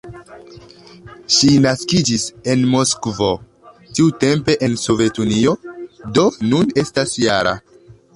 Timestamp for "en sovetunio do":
4.69-6.25